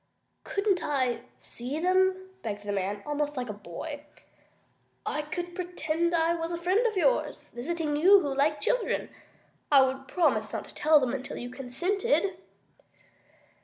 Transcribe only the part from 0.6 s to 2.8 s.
I see them?" begged the